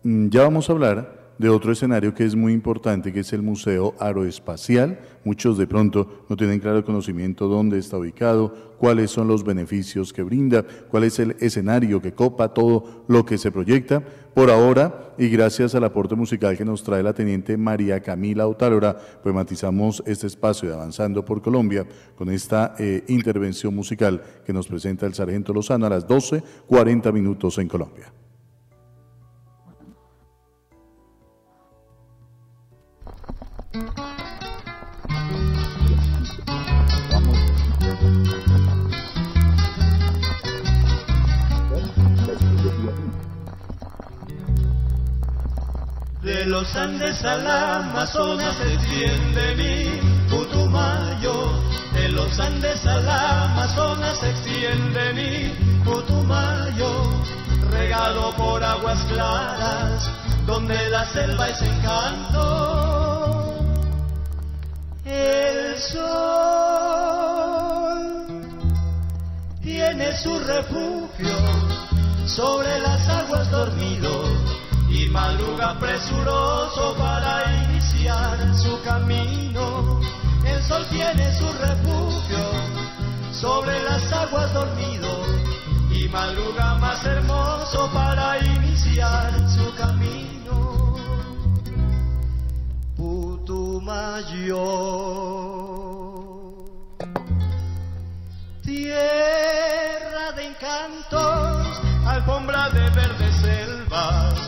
mm, 0.03 0.29
ya 0.29 0.43
vamos 0.43 0.69
a 0.69 0.73
hablar 0.73 1.16
de 1.37 1.49
otro 1.49 1.71
escenario 1.71 2.13
que 2.13 2.25
es 2.25 2.35
muy 2.35 2.53
importante, 2.53 3.13
que 3.13 3.21
es 3.21 3.33
el 3.33 3.41
Museo 3.41 3.93
Aeroespacial. 3.99 4.99
Muchos 5.23 5.57
de 5.57 5.67
pronto 5.67 6.25
no 6.29 6.37
tienen 6.37 6.59
claro 6.59 6.83
conocimiento 6.83 7.47
dónde 7.47 7.77
está 7.77 7.97
ubicado, 7.97 8.75
cuáles 8.77 9.11
son 9.11 9.27
los 9.27 9.43
beneficios 9.43 10.13
que 10.13 10.23
brinda, 10.23 10.65
cuál 10.89 11.03
es 11.03 11.19
el 11.19 11.35
escenario 11.39 12.01
que 12.01 12.13
copa, 12.13 12.53
todo 12.53 13.05
lo 13.07 13.25
que 13.25 13.37
se 13.37 13.51
proyecta. 13.51 14.03
Por 14.33 14.51
ahora, 14.51 15.13
y 15.17 15.29
gracias 15.29 15.73
al 15.75 15.83
aporte 15.83 16.15
musical 16.15 16.57
que 16.57 16.65
nos 16.65 16.83
trae 16.83 17.01
la 17.01 17.13
teniente 17.13 17.57
María 17.57 18.01
Camila 18.01 18.47
Otálora, 18.47 18.95
pues 19.21 19.33
matizamos 19.33 20.03
este 20.05 20.27
espacio 20.27 20.69
de 20.69 20.75
Avanzando 20.75 21.25
por 21.25 21.41
Colombia 21.41 21.85
con 22.15 22.29
esta 22.29 22.75
eh, 22.77 23.03
intervención 23.07 23.75
musical 23.75 24.21
que 24.45 24.53
nos 24.53 24.67
presenta 24.67 25.05
el 25.05 25.13
Sargento 25.13 25.53
Lozano 25.53 25.87
a 25.87 25.89
las 25.89 26.07
12.40 26.07 27.11
minutos 27.11 27.57
en 27.57 27.67
Colombia. 27.67 28.13
Los 46.59 46.75
Andes 46.75 47.23
al 47.23 47.45
Amazonas 47.47 48.55
extiende 48.59 49.55
mi 49.55 50.01
Putumayo. 50.27 51.51
De 51.93 52.09
los 52.09 52.39
Andes 52.39 52.83
al 52.83 53.07
Amazonas 53.07 54.23
extiende 54.23 55.13
mi 55.13 55.53
Putumayo. 55.85 57.11
Regado 57.69 58.33
por 58.35 58.63
aguas 58.63 59.03
claras, 59.03 60.09
donde 60.47 60.89
la 60.89 61.05
selva 61.05 61.47
es 61.49 61.61
encanto 61.61 62.39
El 65.05 65.77
sol 65.77 66.07
tiene 69.61 70.17
su 70.17 70.39
refugio 70.39 71.37
sobre 72.25 72.79
las 72.79 73.07
aguas 73.07 73.51
dormido 73.51 74.66
y 74.89 75.09
madruga 75.09 75.77
presuroso 75.79 76.95
para 76.97 77.63
iniciar 77.63 78.55
su 78.55 78.81
camino. 78.83 79.99
El 80.45 80.63
sol 80.63 80.85
tiene 80.89 81.35
su 81.37 81.51
refugio 81.53 82.87
sobre 83.31 83.83
las 83.83 84.11
aguas 84.13 84.53
dormido 84.53 85.09
y 85.91 86.07
madruga 86.09 86.75
más 86.75 87.05
hermoso 87.05 87.89
para 87.93 88.37
iniciar 88.39 89.33
su 89.49 89.73
camino. 89.75 90.95
Putumayo, 92.95 94.63
tierra 98.63 100.31
de 100.35 100.45
encantos, 100.47 101.67
alfombra 102.05 102.69
de 102.69 102.89
verde 102.89 103.31
selvas, 103.41 104.46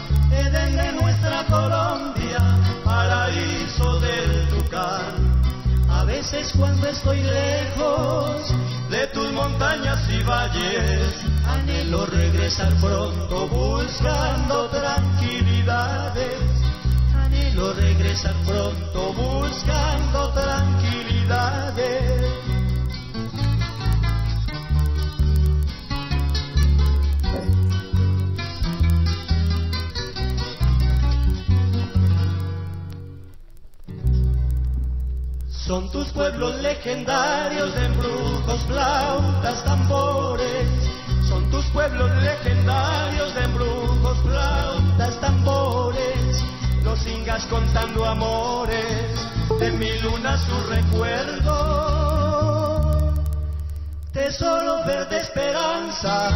De 0.49 0.91
nuestra 0.93 1.45
Colombia, 1.45 2.39
paraíso 2.83 3.99
del 3.99 4.47
Tucán. 4.47 5.43
A 5.87 6.03
veces 6.05 6.51
cuando 6.57 6.87
estoy 6.87 7.21
lejos 7.21 8.51
de 8.89 9.05
tus 9.13 9.31
montañas 9.31 9.99
y 10.09 10.23
valles, 10.23 11.13
anhelo 11.45 12.07
regresar 12.07 12.73
pronto 12.81 13.47
buscando 13.47 14.67
tranquilidades. 14.69 16.33
Anhelo 17.15 17.73
regresar 17.73 18.33
pronto 18.47 19.13
buscando 19.13 20.33
tranquilidades. 20.33 22.08
Son 35.69 35.85
tus 35.91 36.09
pueblos 36.13 36.55
legendarios 36.63 37.75
de 37.75 37.85
embrujos, 37.85 38.59
flautas, 38.63 39.63
tambores. 39.63 40.67
Son 41.27 41.47
tus 41.51 41.63
pueblos 41.67 42.09
legendarios 42.23 43.35
de 43.35 43.43
embrujos, 43.43 44.17
flautas, 44.23 45.21
tambores. 45.21 46.43
Los 46.83 47.05
ingas 47.05 47.45
contando 47.45 48.03
amores, 48.03 49.13
de 49.59 49.69
mi 49.73 49.95
luna 49.99 50.39
su 50.39 50.59
recuerdo. 50.71 51.53
Tesoro 54.11 54.83
verde 54.87 55.19
esperanza, 55.19 56.31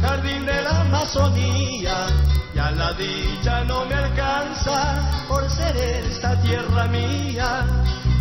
jardín 0.00 0.46
de 0.46 0.62
la 0.62 0.80
Amazonía. 0.80 2.08
Ya 2.56 2.72
la 2.72 2.92
dicha 2.94 3.62
no 3.62 3.84
me 3.84 3.94
alcanza 3.94 4.98
por 5.28 5.48
ser 5.48 5.76
esta 5.76 6.42
tierra 6.42 6.86
mía 6.88 7.64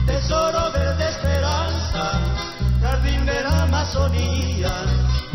tesoro 0.06 0.72
verde 0.72 1.10
esperanza, 1.10 2.20
jardín 2.82 3.26
de 3.26 3.42
la 3.42 3.64
Amazonía. 3.64 4.72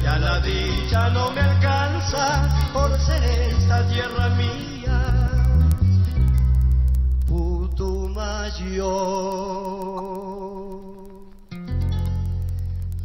Ya 0.03 0.19
la 0.19 0.41
dicha 0.41 1.11
no 1.11 1.31
me 1.33 1.41
alcanza 1.41 2.49
por 2.73 2.91
ser 3.01 3.23
esta 3.25 3.87
tierra 3.89 4.29
mía. 4.31 5.29
Putumayo, 7.27 8.89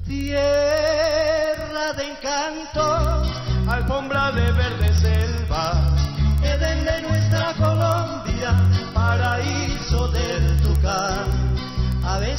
tierra 0.05 1.93
de 1.97 2.03
encanto, 2.11 3.23
alfombra 3.67 4.31
de 4.31 4.51
verde 4.51 4.93
selva, 4.93 5.93
Edén 6.41 6.85
de 6.85 7.01
nuestra 7.01 7.53
Colombia, 7.53 8.53
paraíso 8.93 10.07
del. 10.09 10.42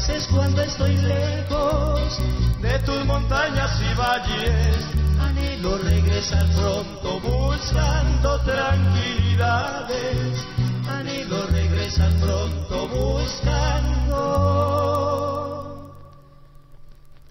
Veces 0.07 0.29
cuando 0.35 0.61
estoy 0.61 0.95
lejos 0.99 2.21
de 2.61 2.79
tus 2.81 3.07
montañas 3.07 3.71
y 3.81 3.95
valles, 3.99 4.85
anhelo 5.19 5.79
regresar 5.79 6.45
pronto 6.55 7.21
buscando 7.21 8.39
tranquilidades. 8.43 10.45
Anhelo 10.87 11.47
regresar 11.47 12.13
pronto 12.21 12.87
buscando 12.89 14.21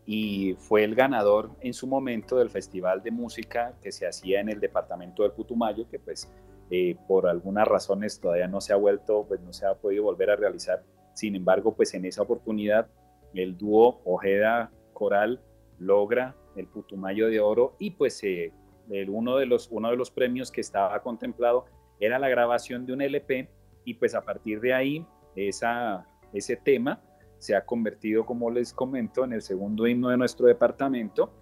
Y 0.06 0.56
fue 0.60 0.84
el 0.84 0.96
ganador 0.96 1.52
en 1.62 1.74
su 1.74 1.88
momento 1.88 2.38
del 2.38 2.50
festival 2.50 3.02
de 3.02 3.12
música 3.12 3.74
que 3.82 3.92
se 3.92 4.08
hacía 4.08 4.40
en 4.40 4.50
el 4.50 4.60
departamento 4.60 5.24
del 5.24 5.32
Putumayo, 5.32 5.88
que 5.90 6.00
pues 6.00 6.32
eh, 6.70 6.96
por 7.08 7.28
algunas 7.28 7.68
razones 7.68 8.20
todavía 8.20 8.48
no 8.48 8.62
se 8.62 8.74
ha 8.74 8.76
vuelto, 8.76 9.26
pues 9.28 9.42
no 9.42 9.52
se 9.52 9.66
ha 9.66 9.74
podido 9.74 10.04
volver 10.04 10.30
a 10.30 10.36
realizar. 10.36 10.84
Sin 11.14 11.36
embargo, 11.36 11.76
pues 11.76 11.94
en 11.96 12.06
esa 12.06 12.22
oportunidad 12.22 12.88
el 13.34 13.58
dúo 13.58 14.02
Ojeda 14.06 14.72
Coral 14.94 15.42
logra 15.80 16.36
el 16.56 16.68
Putumayo 16.68 17.28
de 17.28 17.40
Oro 17.40 17.76
y 17.80 17.92
pues 17.92 18.24
eh, 18.24 18.52
el, 18.90 19.10
uno, 19.10 19.38
de 19.38 19.46
los, 19.46 19.68
uno 19.72 19.90
de 19.90 19.96
los 19.96 20.12
premios 20.12 20.52
que 20.52 20.62
estaba 20.62 21.02
contemplado 21.02 21.66
era 22.00 22.20
la 22.20 22.30
grabación 22.30 22.86
de 22.86 22.94
un 22.94 23.02
LP 23.02 23.50
y 23.86 23.94
pues 23.96 24.16
a 24.16 24.22
partir 24.22 24.60
de 24.62 24.74
ahí 24.74 25.06
esa, 25.36 26.06
ese 26.34 26.56
tema 26.56 27.02
se 27.38 27.56
ha 27.56 27.66
convertido, 27.66 28.26
como 28.26 28.50
les 28.52 28.74
comento, 28.74 29.24
en 29.24 29.34
el 29.34 29.42
segundo 29.42 29.88
himno 29.88 30.10
de 30.10 30.18
nuestro 30.18 30.48
departamento 30.48 31.34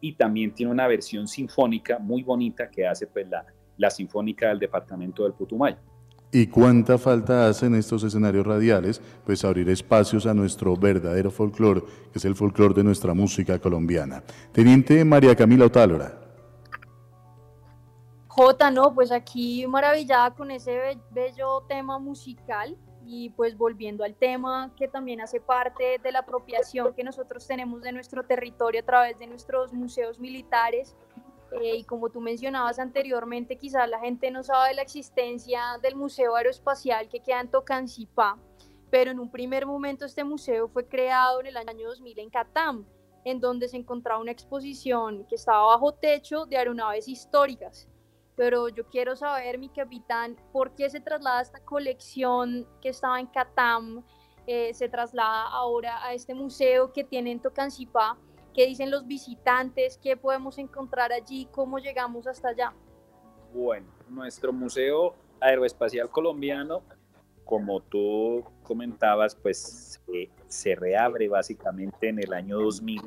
y 0.00 0.14
también 0.14 0.54
tiene 0.54 0.72
una 0.72 0.88
versión 0.88 1.28
sinfónica 1.28 1.98
muy 1.98 2.22
bonita 2.22 2.70
que 2.70 2.86
hace 2.86 3.06
pues 3.06 3.28
la, 3.28 3.46
la 3.76 3.90
Sinfónica 3.90 4.48
del 4.48 4.58
Departamento 4.58 5.24
del 5.24 5.32
Putumayo. 5.32 5.76
¿Y 6.32 6.48
cuánta 6.48 6.98
falta 6.98 7.48
hacen 7.48 7.76
estos 7.76 8.02
escenarios 8.02 8.44
radiales? 8.44 9.00
Pues 9.24 9.44
abrir 9.44 9.68
espacios 9.68 10.26
a 10.26 10.34
nuestro 10.34 10.76
verdadero 10.76 11.30
folclore, 11.30 11.82
que 12.12 12.18
es 12.18 12.24
el 12.24 12.34
folclore 12.34 12.74
de 12.74 12.82
nuestra 12.82 13.14
música 13.14 13.60
colombiana. 13.60 14.22
Teniente 14.50 15.04
María 15.04 15.36
Camila 15.36 15.66
Otálora. 15.66 16.20
Jota, 18.26 18.68
no, 18.72 18.92
pues 18.92 19.12
aquí 19.12 19.64
maravillada 19.68 20.34
con 20.34 20.50
ese 20.50 20.72
be- 20.76 20.98
bello 21.12 21.62
tema 21.68 22.00
musical 22.00 22.76
y 23.06 23.30
pues 23.30 23.56
volviendo 23.56 24.02
al 24.02 24.16
tema 24.16 24.72
que 24.76 24.88
también 24.88 25.20
hace 25.20 25.40
parte 25.40 26.00
de 26.02 26.10
la 26.10 26.20
apropiación 26.20 26.94
que 26.94 27.04
nosotros 27.04 27.46
tenemos 27.46 27.82
de 27.82 27.92
nuestro 27.92 28.24
territorio 28.24 28.80
a 28.80 28.84
través 28.84 29.20
de 29.20 29.28
nuestros 29.28 29.72
museos 29.72 30.18
militares. 30.18 30.96
Eh, 31.60 31.76
y 31.76 31.84
como 31.84 32.10
tú 32.10 32.20
mencionabas 32.20 32.78
anteriormente, 32.78 33.56
quizás 33.56 33.88
la 33.88 34.00
gente 34.00 34.30
no 34.30 34.42
sabe 34.42 34.70
de 34.70 34.74
la 34.74 34.82
existencia 34.82 35.78
del 35.82 35.96
Museo 35.96 36.34
Aeroespacial 36.34 37.08
que 37.08 37.20
queda 37.20 37.40
en 37.40 37.50
Tocancipá, 37.50 38.38
pero 38.90 39.10
en 39.10 39.20
un 39.20 39.30
primer 39.30 39.66
momento 39.66 40.04
este 40.04 40.24
museo 40.24 40.68
fue 40.68 40.86
creado 40.86 41.40
en 41.40 41.46
el 41.46 41.56
año 41.56 41.88
2000 41.88 42.18
en 42.18 42.30
Catam, 42.30 42.86
en 43.24 43.40
donde 43.40 43.68
se 43.68 43.76
encontraba 43.76 44.20
una 44.20 44.32
exposición 44.32 45.26
que 45.26 45.36
estaba 45.36 45.66
bajo 45.66 45.92
techo 45.92 46.44
de 46.46 46.56
aeronaves 46.56 47.08
históricas. 47.08 47.88
Pero 48.36 48.68
yo 48.68 48.88
quiero 48.88 49.14
saber, 49.14 49.58
mi 49.58 49.68
capitán, 49.68 50.36
por 50.52 50.74
qué 50.74 50.90
se 50.90 51.00
traslada 51.00 51.40
esta 51.40 51.60
colección 51.60 52.66
que 52.80 52.88
estaba 52.88 53.20
en 53.20 53.26
Catam, 53.26 54.04
eh, 54.46 54.74
se 54.74 54.88
traslada 54.88 55.48
ahora 55.48 56.04
a 56.04 56.12
este 56.12 56.34
museo 56.34 56.92
que 56.92 57.04
tiene 57.04 57.30
en 57.32 57.40
Tocancipá, 57.40 58.18
qué 58.54 58.66
dicen 58.66 58.90
los 58.90 59.06
visitantes, 59.06 59.98
qué 60.02 60.16
podemos 60.16 60.58
encontrar 60.58 61.12
allí, 61.12 61.48
cómo 61.50 61.78
llegamos 61.78 62.26
hasta 62.26 62.48
allá. 62.48 62.72
Bueno, 63.52 63.86
nuestro 64.08 64.52
Museo 64.52 65.14
Aeroespacial 65.40 66.08
Colombiano, 66.10 66.82
como 67.44 67.80
tú 67.80 68.44
comentabas, 68.62 69.34
pues 69.34 70.00
se 70.48 70.74
reabre 70.74 71.28
básicamente 71.28 72.08
en 72.08 72.18
el 72.20 72.32
año 72.32 72.58
2000, 72.58 73.02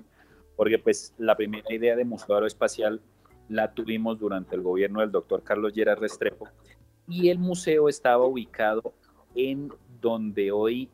porque 0.55 0.77
pues 0.77 1.13
la 1.17 1.35
primera 1.35 1.73
idea 1.73 1.95
de 1.95 2.05
Museo 2.05 2.35
Aeroespacial 2.35 3.01
la 3.49 3.73
tuvimos 3.73 4.19
durante 4.19 4.55
el 4.55 4.61
gobierno 4.61 4.99
del 4.99 5.11
doctor 5.11 5.41
Carlos 5.43 5.73
Gerard 5.73 5.99
Restrepo 5.99 6.47
y 7.07 7.29
el 7.29 7.39
museo 7.39 7.87
estaba 7.87 8.25
ubicado 8.25 8.93
en 9.35 9.71
donde 10.01 10.51
hoy 10.51 10.89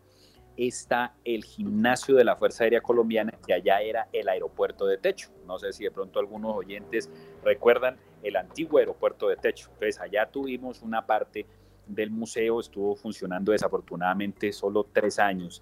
está 0.57 1.15
el 1.25 1.43
gimnasio 1.43 2.15
de 2.15 2.23
la 2.23 2.35
Fuerza 2.35 2.63
Aérea 2.63 2.81
Colombiana, 2.81 3.33
que 3.45 3.53
allá 3.53 3.81
era 3.81 4.07
el 4.13 4.29
aeropuerto 4.29 4.85
de 4.85 4.97
techo. 4.97 5.29
No 5.45 5.57
sé 5.59 5.73
si 5.73 5.83
de 5.83 5.91
pronto 5.91 6.19
algunos 6.19 6.55
oyentes 6.55 7.09
recuerdan 7.43 7.97
el 8.21 8.35
antiguo 8.35 8.79
aeropuerto 8.79 9.27
de 9.27 9.35
techo. 9.35 9.69
Entonces 9.73 9.99
allá 9.99 10.25
tuvimos 10.25 10.81
una 10.81 11.05
parte 11.05 11.45
del 11.87 12.11
museo, 12.11 12.59
estuvo 12.59 12.95
funcionando 12.95 13.51
desafortunadamente 13.51 14.53
solo 14.53 14.85
tres 14.91 15.19
años 15.19 15.61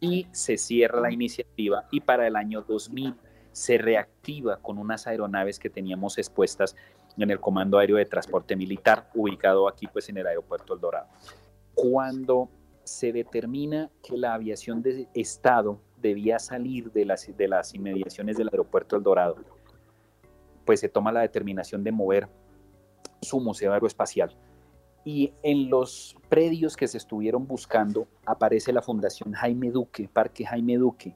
y 0.00 0.26
se 0.32 0.56
cierra 0.56 1.00
la 1.00 1.12
iniciativa 1.12 1.86
y 1.90 2.00
para 2.00 2.26
el 2.26 2.34
año 2.34 2.62
2000 2.62 3.14
se 3.52 3.78
reactiva 3.78 4.56
con 4.58 4.78
unas 4.78 5.06
aeronaves 5.06 5.58
que 5.58 5.70
teníamos 5.70 6.18
expuestas 6.18 6.76
en 7.16 7.30
el 7.30 7.40
Comando 7.40 7.78
Aéreo 7.78 7.96
de 7.96 8.06
Transporte 8.06 8.56
Militar, 8.56 9.10
ubicado 9.14 9.68
aquí 9.68 9.86
pues 9.86 10.08
en 10.08 10.16
el 10.16 10.26
aeropuerto 10.26 10.74
El 10.74 10.80
Dorado. 10.80 11.08
Cuando 11.74 12.48
se 12.90 13.12
determina 13.12 13.88
que 14.02 14.16
la 14.16 14.34
aviación 14.34 14.82
de 14.82 15.08
Estado 15.14 15.80
debía 16.02 16.40
salir 16.40 16.90
de 16.90 17.04
las, 17.04 17.30
de 17.36 17.46
las 17.46 17.72
inmediaciones 17.72 18.36
del 18.36 18.48
aeropuerto 18.48 18.96
El 18.96 19.04
Dorado, 19.04 19.36
pues 20.66 20.80
se 20.80 20.88
toma 20.88 21.12
la 21.12 21.20
determinación 21.20 21.84
de 21.84 21.92
mover 21.92 22.28
su 23.22 23.38
museo 23.38 23.72
aeroespacial. 23.72 24.36
Y 25.04 25.32
en 25.44 25.70
los 25.70 26.16
predios 26.28 26.76
que 26.76 26.88
se 26.88 26.98
estuvieron 26.98 27.46
buscando 27.46 28.08
aparece 28.26 28.72
la 28.72 28.82
Fundación 28.82 29.34
Jaime 29.34 29.70
Duque, 29.70 30.10
Parque 30.12 30.44
Jaime 30.44 30.76
Duque, 30.76 31.14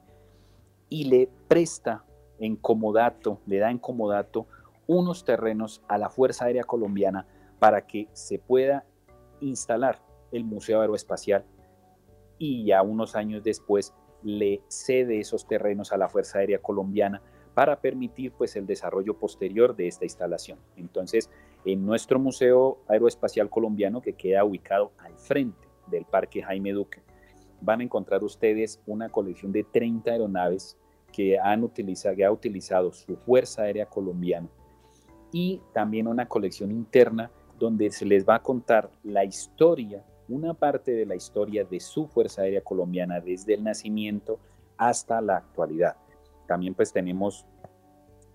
y 0.87 1.03
le 1.03 1.29
presta 1.49 2.05
en 2.39 2.55
comodato, 2.55 3.41
le 3.45 3.59
da 3.59 3.69
en 3.69 3.79
comodato 3.79 4.47
unos 4.87 5.25
terrenos 5.25 5.83
a 5.89 5.97
la 5.97 6.09
Fuerza 6.09 6.45
Aérea 6.45 6.63
Colombiana 6.63 7.27
para 7.59 7.85
que 7.85 8.07
se 8.13 8.39
pueda 8.39 8.85
instalar 9.41 10.01
el 10.31 10.45
Museo 10.45 10.79
Aeroespacial 10.79 11.43
y 12.37 12.65
ya 12.65 12.81
unos 12.81 13.15
años 13.15 13.43
después 13.43 13.93
le 14.23 14.61
cede 14.67 15.19
esos 15.19 15.47
terrenos 15.47 15.91
a 15.91 15.97
la 15.97 16.09
Fuerza 16.09 16.39
Aérea 16.39 16.59
Colombiana 16.59 17.21
para 17.53 17.79
permitir 17.79 18.33
pues 18.33 18.55
el 18.55 18.65
desarrollo 18.65 19.17
posterior 19.17 19.75
de 19.75 19.87
esta 19.87 20.05
instalación. 20.05 20.59
Entonces, 20.75 21.29
en 21.63 21.85
nuestro 21.85 22.19
Museo 22.19 22.79
Aeroespacial 22.87 23.49
Colombiano, 23.49 24.01
que 24.01 24.13
queda 24.13 24.43
ubicado 24.43 24.91
al 24.97 25.15
frente 25.17 25.67
del 25.87 26.05
Parque 26.05 26.43
Jaime 26.43 26.73
Duque, 26.73 27.01
van 27.61 27.79
a 27.79 27.83
encontrar 27.83 28.23
ustedes 28.23 28.81
una 28.85 29.09
colección 29.09 29.51
de 29.51 29.63
30 29.63 30.11
aeronaves 30.11 30.77
que, 31.11 31.39
han 31.39 31.63
utilizado, 31.63 32.15
que 32.15 32.25
ha 32.25 32.31
utilizado 32.31 32.91
su 32.91 33.15
Fuerza 33.15 33.63
Aérea 33.63 33.85
Colombiana 33.85 34.49
y 35.31 35.61
también 35.73 36.07
una 36.07 36.27
colección 36.27 36.71
interna 36.71 37.31
donde 37.57 37.89
se 37.91 38.05
les 38.05 38.27
va 38.27 38.35
a 38.35 38.43
contar 38.43 38.91
la 39.03 39.23
historia 39.23 40.03
una 40.27 40.53
parte 40.53 40.91
de 40.91 41.05
la 41.05 41.15
historia 41.15 41.63
de 41.63 41.79
su 41.79 42.07
Fuerza 42.07 42.41
Aérea 42.41 42.61
Colombiana 42.61 43.19
desde 43.19 43.53
el 43.53 43.63
nacimiento 43.63 44.39
hasta 44.77 45.21
la 45.21 45.37
actualidad. 45.37 45.95
También 46.47 46.73
pues 46.73 46.91
tenemos 46.91 47.45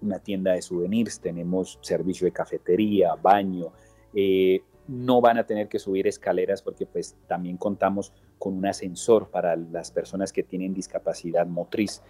una 0.01 0.19
tienda 0.19 0.53
de 0.53 0.63
souvenirs, 0.63 1.21
tenemos 1.21 1.79
servicio 1.83 2.25
de 2.25 2.33
cafetería, 2.33 3.15
baño, 3.15 3.73
eh, 4.15 4.63
no 4.89 5.21
van 5.21 5.39
a 5.39 5.47
tener 5.47 5.69
que 5.69 5.79
subir 5.79 6.07
escaleras 6.07 6.63
porque 6.63 6.87
pues 6.87 7.17
también 7.29 7.57
contamos 7.57 8.13
con 8.39 8.55
un 8.55 8.67
ascensor 8.67 9.31
para 9.31 9.55
las 9.55 9.93
personas 9.93 10.33
que 10.33 10.43
tienen 10.43 10.75
discapacidad 10.75 11.47
motriz 11.47 12.03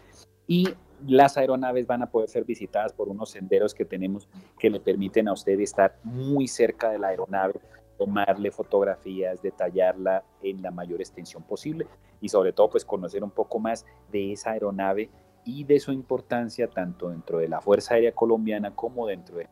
y 0.47 0.69
las 1.07 1.37
aeronaves 1.37 1.87
van 1.87 2.03
a 2.03 2.11
poder 2.11 2.29
ser 2.29 2.45
visitadas 2.45 2.93
por 2.93 3.09
unos 3.09 3.31
senderos 3.31 3.75
que 3.75 3.85
tenemos 3.85 4.29
que 4.59 4.71
le 4.71 4.81
permiten 4.81 5.29
a 5.29 5.33
usted 5.33 5.59
estar 5.61 5.99
muy 6.05 6.49
cerca 6.49 6.91
de 6.91 6.99
la 6.99 7.09
aeronave 7.09 7.61
tomarle 8.01 8.51
fotografías, 8.51 9.43
detallarla 9.43 10.25
en 10.41 10.63
la 10.63 10.71
mayor 10.71 11.03
extensión 11.03 11.43
posible 11.43 11.87
y 12.23 12.31
sobre 12.31 12.55
todo 12.55 12.71
pues 12.71 12.83
conocer 12.83 13.23
un 13.23 13.31
poco 13.31 13.59
más 13.59 13.85
de 14.11 14.33
esa 14.33 14.53
aeronave 14.53 15.11
y 15.45 15.65
de 15.65 15.79
su 15.79 15.93
importancia 15.93 16.67
tanto 16.67 17.11
dentro 17.11 17.37
de 17.37 17.49
la 17.49 17.61
Fuerza 17.61 17.95
Aérea 17.97 18.13
Colombiana 18.13 18.75
como 18.75 19.07
dentro 19.07 19.37
de 19.37 19.45
la 19.45 19.51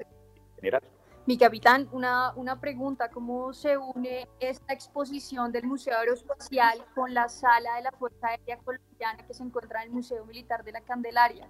general. 0.57 0.83
Mi 1.27 1.37
capitán, 1.37 1.91
una, 1.93 2.33
una 2.37 2.59
pregunta, 2.59 3.11
¿cómo 3.11 3.53
se 3.53 3.77
une 3.77 4.27
esta 4.41 4.73
exposición 4.73 5.53
del 5.53 5.67
Museo 5.67 5.99
Aeroespacial 5.99 6.83
con 6.95 7.13
la 7.13 7.29
sala 7.29 7.77
de 7.77 7.83
la 7.83 7.93
Fuerza 7.93 8.29
Aérea 8.29 8.57
Colombiana 8.65 9.27
que 9.27 9.35
se 9.35 9.43
encuentra 9.43 9.83
en 9.83 9.89
el 9.89 9.95
Museo 9.95 10.25
Militar 10.25 10.65
de 10.65 10.73
la 10.73 10.81
Candelaria? 10.81 11.47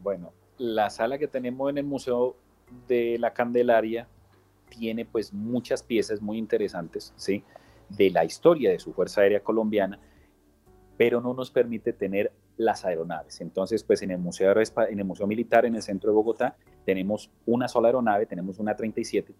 Bueno, 0.00 0.34
la 0.58 0.90
sala 0.90 1.16
que 1.16 1.28
tenemos 1.28 1.70
en 1.70 1.78
el 1.78 1.84
Museo 1.84 2.36
de 2.86 3.16
la 3.18 3.32
Candelaria 3.32 4.06
tiene 4.76 5.04
pues 5.04 5.32
muchas 5.32 5.82
piezas 5.82 6.20
muy 6.20 6.38
interesantes, 6.38 7.12
¿sí? 7.16 7.44
De 7.88 8.10
la 8.10 8.24
historia 8.24 8.70
de 8.70 8.78
su 8.78 8.92
Fuerza 8.92 9.20
Aérea 9.20 9.40
Colombiana, 9.40 10.00
pero 10.96 11.20
no 11.20 11.34
nos 11.34 11.50
permite 11.50 11.92
tener 11.92 12.32
las 12.56 12.84
aeronaves. 12.84 13.40
Entonces, 13.40 13.82
pues 13.82 14.02
en 14.02 14.10
el 14.10 14.18
Museo, 14.18 14.52
en 14.52 14.98
el 14.98 15.04
Museo 15.04 15.26
Militar, 15.26 15.66
en 15.66 15.74
el 15.74 15.82
centro 15.82 16.10
de 16.10 16.14
Bogotá, 16.14 16.56
tenemos 16.84 17.30
una 17.46 17.68
sola 17.68 17.88
aeronave, 17.88 18.26
tenemos 18.26 18.58
una 18.58 18.76
37, 18.76 19.34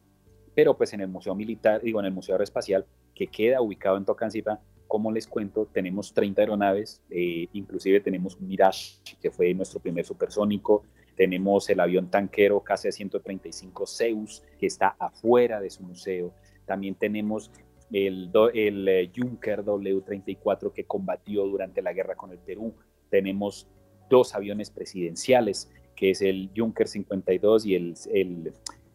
pero 0.54 0.76
pues 0.76 0.92
en 0.92 1.00
el 1.00 1.08
Museo 1.08 1.34
Militar, 1.34 1.82
digo, 1.82 2.00
en 2.00 2.06
el 2.06 2.12
Museo 2.12 2.34
Aeroespacial, 2.34 2.86
que 3.14 3.28
queda 3.28 3.60
ubicado 3.60 3.96
en 3.96 4.04
Tocancipá, 4.04 4.60
como 4.86 5.10
les 5.10 5.26
cuento, 5.26 5.66
tenemos 5.72 6.12
30 6.12 6.42
aeronaves, 6.42 7.02
eh, 7.10 7.48
inclusive 7.52 8.00
tenemos 8.00 8.36
un 8.36 8.48
Mirage, 8.48 8.98
que 9.20 9.30
fue 9.30 9.54
nuestro 9.54 9.80
primer 9.80 10.04
supersónico, 10.04 10.84
tenemos 11.16 11.68
el 11.70 11.80
avión 11.80 12.10
tanquero 12.10 12.62
KC-135 12.62 13.86
Zeus, 13.88 14.42
que 14.58 14.66
está 14.66 14.96
afuera 14.98 15.60
de 15.60 15.70
su 15.70 15.82
museo. 15.82 16.32
También 16.66 16.94
tenemos 16.94 17.50
el, 17.92 18.30
el 18.54 18.88
eh, 18.88 19.12
Junker 19.14 19.64
W-34 19.64 20.72
que 20.72 20.84
combatió 20.84 21.44
durante 21.44 21.82
la 21.82 21.92
guerra 21.92 22.16
con 22.16 22.32
el 22.32 22.38
Perú. 22.38 22.74
Tenemos 23.10 23.68
dos 24.10 24.34
aviones 24.34 24.70
presidenciales, 24.70 25.70
que 25.94 26.10
es 26.10 26.22
el 26.22 26.50
Junker 26.56 26.88
52 26.88 27.66
y 27.66 27.74
el, 27.76 27.94
el, 28.12 28.52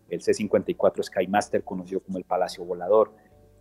el 0.09 0.21
C-54 0.21 1.03
Skymaster, 1.03 1.63
conocido 1.63 2.01
como 2.01 2.17
el 2.17 2.25
Palacio 2.25 2.65
Volador. 2.65 3.13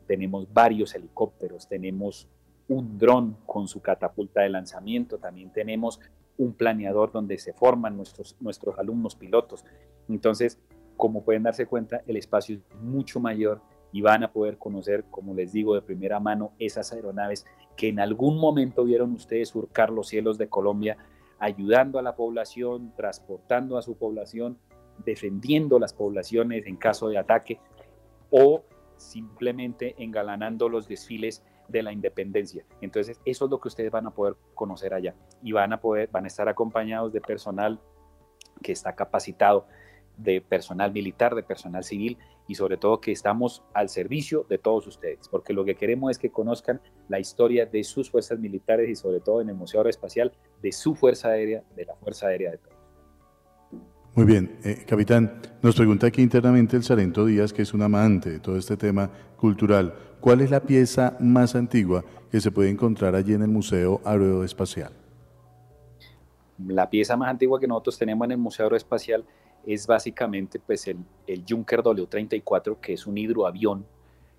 Tenemos 0.07 0.53
varios 0.53 0.94
helicópteros, 0.94 1.68
tenemos 1.68 2.29
un 2.66 2.99
dron 2.99 3.37
con 3.47 3.68
su 3.68 3.81
catapulta 3.81 4.42
de 4.42 4.51
lanzamiento, 4.51 5.18
también 5.18 5.51
tenemos 5.53 6.01
un 6.38 6.55
planeador 6.55 7.12
donde 7.12 7.37
se 7.37 7.53
forman 7.53 7.96
nuestros, 7.96 8.37
nuestros 8.40 8.79
alumnos 8.79 9.14
pilotos. 9.14 9.64
Entonces, 10.09 10.59
como 10.96 11.22
pueden 11.22 11.42
darse 11.42 11.66
cuenta, 11.66 12.03
el 12.07 12.16
espacio 12.16 12.57
es 12.57 12.62
mucho 12.81 13.20
mayor 13.20 13.61
y 13.92 14.01
van 14.01 14.22
a 14.22 14.33
poder 14.33 14.59
conocer, 14.59 15.05
como 15.11 15.35
les 15.35 15.53
digo, 15.53 15.74
de 15.74 15.83
primera 15.83 16.20
mano 16.20 16.53
esas 16.59 16.92
aeronaves 16.92 17.46
que 17.77 17.88
en 17.88 18.01
algún 18.01 18.38
momento 18.38 18.85
vieron 18.85 19.12
ustedes 19.12 19.51
surcar 19.51 19.90
los 19.90 20.09
cielos 20.09 20.38
de 20.38 20.48
Colombia, 20.48 20.96
ayudando 21.38 21.98
a 21.98 22.03
la 22.03 22.16
población, 22.16 22.92
transportando 22.96 23.79
a 23.79 23.83
su 23.83 23.96
población, 23.96 24.59
defendiendo 25.05 25.79
las 25.79 25.92
poblaciones 25.92 26.66
en 26.66 26.77
caso 26.77 27.09
de 27.09 27.18
ataque 27.18 27.61
o 28.31 28.64
simplemente 28.96 29.94
engalanando 29.98 30.68
los 30.68 30.88
desfiles 30.88 31.44
de 31.68 31.83
la 31.83 31.92
independencia. 31.92 32.64
Entonces, 32.81 33.20
eso 33.24 33.44
es 33.44 33.50
lo 33.50 33.61
que 33.61 33.68
ustedes 33.68 33.90
van 33.90 34.07
a 34.07 34.11
poder 34.11 34.37
conocer 34.54 34.94
allá 34.94 35.14
y 35.42 35.52
van 35.52 35.72
a 35.72 35.81
poder, 35.81 36.09
van 36.11 36.24
a 36.24 36.28
estar 36.28 36.48
acompañados 36.48 37.12
de 37.12 37.20
personal 37.20 37.81
que 38.62 38.72
está 38.72 38.94
capacitado, 38.94 39.66
de 40.16 40.40
personal 40.40 40.92
militar, 40.92 41.35
de 41.35 41.42
personal 41.42 41.85
civil 41.85 42.18
y 42.48 42.54
sobre 42.57 42.76
todo 42.76 43.00
que 43.00 43.12
estamos 43.12 43.62
al 43.72 43.88
servicio 43.88 44.44
de 44.48 44.59
todos 44.59 44.87
ustedes, 44.87 45.28
porque 45.28 45.52
lo 45.52 45.64
que 45.64 45.76
queremos 45.76 46.11
es 46.11 46.18
que 46.18 46.31
conozcan 46.31 46.81
la 47.09 47.20
historia 47.20 47.66
de 47.66 47.85
sus 47.85 48.11
fuerzas 48.11 48.38
militares 48.38 48.88
y 48.88 48.96
sobre 48.96 49.20
todo 49.20 49.40
en 49.40 49.50
el 49.50 49.54
Museo 49.54 49.81
Aeroespacial 49.81 50.33
de 50.61 50.72
su 50.72 50.94
Fuerza 50.94 51.28
Aérea, 51.28 51.62
de 51.76 51.85
la 51.85 51.94
Fuerza 51.94 52.28
Aérea 52.28 52.50
de 52.50 52.59
todos. 52.59 52.78
Muy 54.18 54.26
bien, 54.26 54.59
eh, 54.64 54.85
capitán, 54.85 55.40
nos 55.62 55.76
pregunta 55.76 56.09
aquí 56.09 56.22
internamente 56.22 56.76
el 56.76 56.83
Sarento 56.83 57.24
Díaz, 57.24 57.52
que 57.52 57.62
es 57.62 57.72
un 57.72 57.83
amante 57.83 58.31
de 58.31 58.40
todo 58.40 58.57
este 58.57 58.76
tema 58.76 59.09
cultural. 59.37 59.94
¿Cuál 60.18 60.40
es 60.40 60.50
la 60.50 60.59
pieza 60.59 61.16
más 61.20 61.54
antigua 61.54 62.04
que 62.28 62.40
se 62.40 62.50
puede 62.50 62.68
encontrar 62.68 63.14
allí 63.14 63.35
en 63.35 63.42
el 63.42 63.48
Museo 63.48 64.00
Aeroespacial? 64.04 64.90
La 66.66 66.90
pieza 66.90 67.16
más 67.16 67.31
antigua 67.31 67.61
que 67.61 67.68
nosotros 67.68 67.96
tenemos 67.96 68.24
en 68.24 68.33
el 68.33 68.38
Museo 68.38 68.66
Aeroespacial 68.66 69.24
es 69.64 69.87
básicamente 69.87 70.59
pues, 70.59 70.88
el, 70.88 70.96
el 71.28 71.44
Junker 71.48 71.81
W-34, 71.85 72.81
que 72.81 72.94
es 72.94 73.07
un 73.07 73.18
hidroavión 73.18 73.87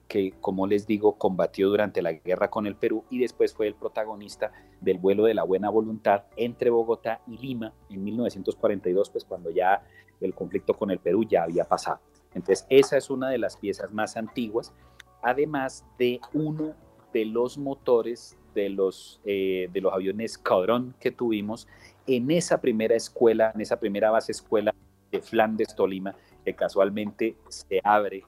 que, 0.10 0.34
como 0.42 0.66
les 0.66 0.88
digo, 0.88 1.18
combatió 1.18 1.70
durante 1.70 2.02
la 2.02 2.14
guerra 2.14 2.50
con 2.50 2.66
el 2.66 2.76
Perú 2.76 3.06
y 3.12 3.20
después 3.20 3.54
fue 3.54 3.68
el 3.68 3.76
protagonista 3.76 4.52
del 4.82 4.98
vuelo 4.98 5.24
de 5.24 5.36
la 5.36 5.44
buena 5.44 5.70
voluntad 5.70 6.24
entre 6.36 6.72
Bogotá 6.72 7.22
y 7.28 7.38
Lima 7.38 7.74
en 7.90 8.04
1942, 8.04 9.12
pues 9.12 9.24
cuando 9.24 9.52
ya 9.52 9.84
el 10.20 10.34
conflicto 10.34 10.74
con 10.74 10.90
el 10.90 10.98
Perú 10.98 11.24
ya 11.24 11.44
había 11.44 11.64
pasado. 11.64 12.00
Entonces, 12.34 12.66
esa 12.70 12.98
es 12.98 13.12
una 13.12 13.30
de 13.30 13.38
las 13.38 13.56
piezas 13.56 13.94
más 13.94 14.18
antiguas, 14.18 14.74
además 15.22 15.86
de 16.00 16.20
uno 16.34 16.74
de 17.14 17.26
los 17.26 17.60
motores 17.60 18.36
de 18.56 18.70
los, 18.70 19.22
eh, 19.26 19.70
de 19.72 19.80
los 19.80 19.94
aviones 19.94 20.32
Escuadrón 20.32 20.96
que 21.00 21.12
tuvimos 21.12 21.68
en 22.08 22.32
esa 22.32 22.60
primera 22.60 22.96
escuela, 22.96 23.52
en 23.54 23.62
esa 23.62 23.80
primera 23.80 24.10
base 24.10 24.32
escuela 24.32 24.74
de 25.12 25.22
Flandes, 25.22 25.76
Tolima, 25.76 26.16
que 26.44 26.56
casualmente 26.56 27.36
se 27.48 27.80
abre 27.84 28.24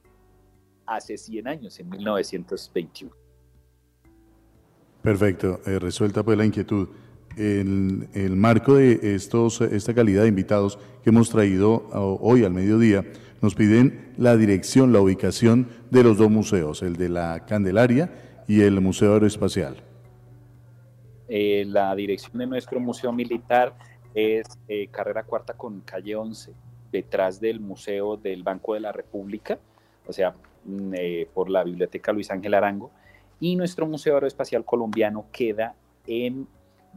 hace 0.86 1.16
100 1.16 1.48
años, 1.48 1.78
en 1.80 1.88
1921. 1.88 3.14
Perfecto, 5.02 5.60
eh, 5.66 5.78
resuelta 5.78 6.22
pues 6.22 6.38
la 6.38 6.44
inquietud. 6.44 6.88
En 7.36 8.08
el 8.12 8.36
marco 8.36 8.74
de 8.74 9.14
estos, 9.14 9.60
esta 9.62 9.94
calidad 9.94 10.22
de 10.22 10.28
invitados 10.28 10.78
que 11.02 11.10
hemos 11.10 11.30
traído 11.30 11.88
hoy 12.20 12.44
al 12.44 12.52
mediodía, 12.52 13.04
nos 13.40 13.54
piden 13.54 14.12
la 14.18 14.36
dirección, 14.36 14.92
la 14.92 15.00
ubicación 15.00 15.68
de 15.90 16.04
los 16.04 16.18
dos 16.18 16.30
museos, 16.30 16.82
el 16.82 16.96
de 16.96 17.08
la 17.08 17.44
Candelaria 17.46 18.44
y 18.46 18.60
el 18.60 18.80
Museo 18.80 19.14
Aeroespacial. 19.14 19.82
Eh, 21.28 21.64
la 21.66 21.94
dirección 21.96 22.38
de 22.38 22.46
nuestro 22.46 22.78
museo 22.78 23.12
militar 23.12 23.74
es 24.14 24.46
eh, 24.68 24.88
carrera 24.88 25.24
cuarta 25.24 25.54
con 25.54 25.80
calle 25.80 26.14
11, 26.14 26.52
detrás 26.92 27.40
del 27.40 27.58
Museo 27.58 28.16
del 28.16 28.42
Banco 28.42 28.74
de 28.74 28.80
la 28.80 28.92
República, 28.92 29.58
o 30.06 30.12
sea, 30.12 30.34
eh, 30.94 31.28
por 31.32 31.50
la 31.50 31.64
Biblioteca 31.64 32.12
Luis 32.12 32.30
Ángel 32.30 32.54
Arango. 32.54 32.90
Y 33.40 33.56
nuestro 33.56 33.86
Museo 33.86 34.14
Aeroespacial 34.14 34.64
Colombiano 34.64 35.26
queda 35.32 35.74
en 36.06 36.46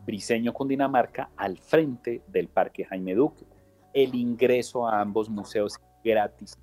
Briseño, 0.06 0.54
Cundinamarca, 0.54 1.30
al 1.38 1.58
frente 1.58 2.21
del 2.28 2.47
Parque 2.47 2.86
Jaime 2.86 3.15
Duque. 3.15 3.45
El 3.93 4.13
ingreso 4.13 4.88
a 4.88 5.01
ambos 5.01 5.30
museos 5.30 5.73
es 5.73 5.82
gratis 6.04 6.58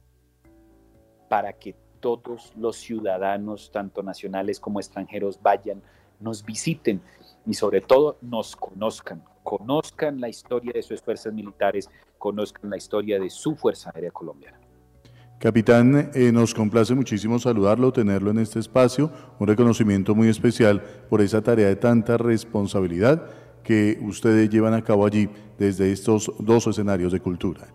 para 1.29 1.53
que 1.55 1.75
todos 1.99 2.53
los 2.57 2.77
ciudadanos, 2.77 3.71
tanto 3.73 4.03
nacionales 4.03 4.61
como 4.61 4.81
extranjeros, 4.81 5.41
vayan, 5.41 5.83
nos 6.21 6.45
visiten 6.45 7.01
y 7.47 7.55
sobre 7.55 7.81
todo 7.81 8.19
nos 8.21 8.55
conozcan, 8.55 9.25
conozcan 9.43 10.21
la 10.21 10.29
historia 10.29 10.73
de 10.75 10.83
sus 10.83 11.01
fuerzas 11.01 11.33
militares, 11.33 11.89
conozcan 12.19 12.71
la 12.71 12.77
historia 12.77 13.19
de 13.19 13.31
su 13.31 13.57
Fuerza 13.57 13.91
Aérea 13.95 14.11
Colombiana. 14.11 14.62
Capitán, 15.43 16.13
eh, 16.15 16.31
nos 16.31 16.55
complace 16.55 16.95
muchísimo 16.95 17.37
saludarlo, 17.37 17.93
tenerlo 17.93 18.31
en 18.31 18.39
este 18.39 18.61
espacio, 18.61 19.11
un 19.41 19.49
reconocimiento 19.49 20.15
muy 20.15 20.29
especial 20.29 20.81
por 21.11 21.21
esa 21.21 21.43
tarea 21.43 21.67
de 21.67 21.75
tanta 21.75 22.17
responsabilidad 22.17 23.29
que 23.65 23.99
ustedes 24.03 24.49
llevan 24.51 24.73
a 24.73 24.85
cabo 24.85 25.05
allí 25.05 25.29
desde 25.59 25.91
estos 25.91 26.31
dos 26.39 26.69
escenarios 26.69 27.11
de 27.11 27.19
cultura. 27.19 27.67